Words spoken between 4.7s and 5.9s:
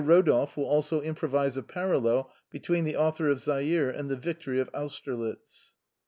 Austerlitz.